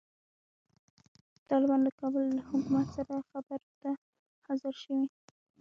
[1.49, 3.91] طالبان د کابل له حکومت سره خبرو ته
[4.45, 5.07] حاضر شوي.